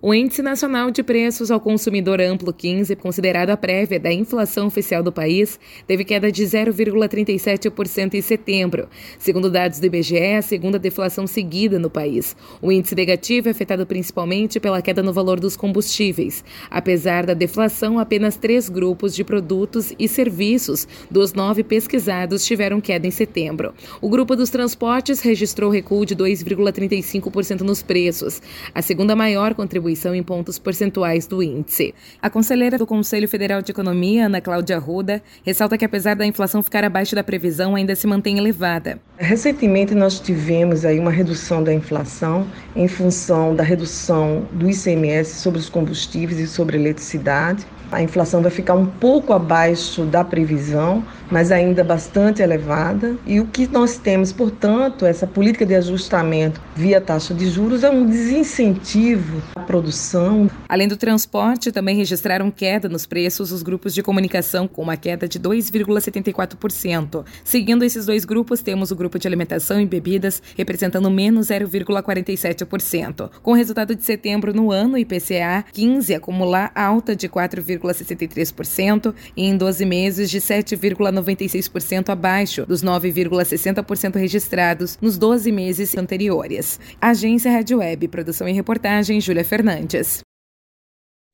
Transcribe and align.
O 0.00 0.14
Índice 0.14 0.42
Nacional 0.42 0.92
de 0.92 1.02
Preços 1.02 1.50
ao 1.50 1.58
Consumidor 1.58 2.20
Amplo 2.20 2.52
15, 2.52 2.94
considerado 2.94 3.50
a 3.50 3.56
prévia 3.56 3.98
da 3.98 4.12
inflação 4.12 4.68
oficial 4.68 5.02
do 5.02 5.10
país, 5.10 5.58
teve 5.88 6.04
queda 6.04 6.30
de 6.30 6.44
0,37% 6.44 8.14
em 8.14 8.20
setembro. 8.20 8.88
Segundo 9.18 9.50
dados 9.50 9.80
do 9.80 9.86
IBGE, 9.86 10.16
é 10.16 10.36
a 10.36 10.42
segunda 10.42 10.78
deflação 10.78 11.26
seguida 11.26 11.80
no 11.80 11.90
país. 11.90 12.36
O 12.62 12.70
índice 12.70 12.94
negativo 12.94 13.48
é 13.48 13.50
afetado 13.50 13.84
principalmente 13.84 14.60
pela 14.60 14.80
queda 14.80 15.02
no 15.02 15.12
valor 15.12 15.40
dos 15.40 15.56
combustíveis. 15.56 16.44
Apesar 16.70 17.26
da 17.26 17.34
deflação, 17.34 17.98
apenas 17.98 18.36
três 18.36 18.68
grupos 18.68 19.16
de 19.16 19.24
produtos 19.24 19.92
e 19.98 20.06
serviços 20.06 20.86
dos 21.10 21.32
nove 21.32 21.64
pesquisados 21.64 22.46
tiveram 22.46 22.80
queda 22.80 23.08
em 23.08 23.10
setembro. 23.10 23.74
O 24.00 24.08
grupo 24.08 24.36
dos 24.36 24.48
transportes 24.48 25.20
registrou 25.22 25.72
recuo 25.72 26.06
de 26.06 26.14
2,35% 26.14 27.62
nos 27.62 27.82
preços, 27.82 28.40
a 28.72 28.80
segunda 28.80 29.16
maior 29.16 29.54
contribuição 29.54 29.87
contribuição 29.88 30.14
em 30.14 30.22
pontos 30.22 30.58
percentuais 30.58 31.26
do 31.26 31.42
índice. 31.42 31.94
A 32.20 32.28
conselheira 32.28 32.76
do 32.76 32.86
Conselho 32.86 33.28
Federal 33.28 33.62
de 33.62 33.72
Economia, 33.72 34.26
Ana 34.26 34.40
Cláudia 34.40 34.76
Arruda, 34.76 35.22
ressalta 35.42 35.78
que 35.78 35.84
apesar 35.84 36.14
da 36.14 36.26
inflação 36.26 36.62
ficar 36.62 36.84
abaixo 36.84 37.14
da 37.14 37.24
previsão, 37.24 37.74
ainda 37.74 37.94
se 37.94 38.06
mantém 38.06 38.38
elevada. 38.38 39.00
Recentemente 39.20 39.96
nós 39.96 40.20
tivemos 40.20 40.84
aí 40.84 40.96
uma 41.00 41.10
redução 41.10 41.64
da 41.64 41.74
inflação 41.74 42.46
em 42.76 42.86
função 42.86 43.52
da 43.52 43.64
redução 43.64 44.46
do 44.52 44.70
ICMS 44.70 45.40
sobre 45.40 45.58
os 45.58 45.68
combustíveis 45.68 46.38
e 46.38 46.46
sobre 46.46 46.76
a 46.76 46.80
eletricidade. 46.80 47.66
A 47.90 48.02
inflação 48.02 48.42
vai 48.42 48.50
ficar 48.50 48.74
um 48.74 48.84
pouco 48.84 49.32
abaixo 49.32 50.04
da 50.04 50.22
previsão, 50.22 51.02
mas 51.30 51.50
ainda 51.50 51.82
bastante 51.82 52.42
elevada. 52.42 53.16
E 53.26 53.40
o 53.40 53.46
que 53.46 53.66
nós 53.66 53.96
temos, 53.96 54.30
portanto, 54.30 55.06
essa 55.06 55.26
política 55.26 55.64
de 55.64 55.74
ajustamento 55.74 56.60
via 56.76 57.00
taxa 57.00 57.32
de 57.32 57.48
juros 57.48 57.82
é 57.82 57.90
um 57.90 58.04
desincentivo 58.04 59.42
à 59.56 59.60
produção. 59.60 60.50
Além 60.68 60.86
do 60.86 60.98
transporte, 60.98 61.72
também 61.72 61.96
registraram 61.96 62.50
queda 62.50 62.90
nos 62.90 63.06
preços 63.06 63.52
os 63.52 63.62
grupos 63.62 63.94
de 63.94 64.02
comunicação, 64.02 64.68
com 64.68 64.82
uma 64.82 64.98
queda 64.98 65.26
de 65.26 65.40
2,74%. 65.40 67.24
Seguindo 67.42 67.86
esses 67.86 68.04
dois 68.04 68.26
grupos, 68.26 68.60
temos 68.60 68.90
o 68.90 68.96
grupo 68.96 69.07
de 69.16 69.28
alimentação 69.28 69.80
e 69.80 69.86
bebidas, 69.86 70.42
representando 70.56 71.08
menos 71.08 71.46
0,47%. 71.46 73.30
Com 73.40 73.52
o 73.52 73.54
resultado 73.54 73.94
de 73.94 74.04
setembro 74.04 74.52
no 74.52 74.72
ano, 74.72 74.98
IPCA 74.98 75.64
15 75.72 76.14
acumular 76.16 76.72
alta 76.74 77.14
de 77.14 77.28
4, 77.28 77.62
7,63% 77.62 79.14
e 79.36 79.46
em 79.46 79.56
12 79.56 79.84
meses 79.84 80.30
de 80.30 80.40
7,96% 80.40 82.08
abaixo 82.08 82.66
dos 82.66 82.82
9,60% 82.82 84.16
registrados 84.16 84.98
nos 85.00 85.16
12 85.18 85.52
meses 85.52 85.96
anteriores. 85.96 86.80
Agência 87.00 87.52
Rádio 87.52 87.78
Web, 87.78 88.08
produção 88.08 88.48
e 88.48 88.52
reportagem 88.52 89.20
Júlia 89.20 89.44
Fernandes. 89.44 90.27